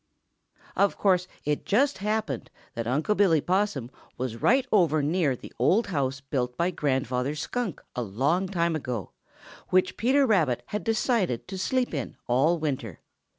[0.75, 5.85] Of course it just happened that Unc' Billy Possum was right over near the old
[5.93, 9.11] house built by Grandfather Skunk a long time ago,
[9.69, 12.99] which Peter Rabbit had decided to sleep in all winter.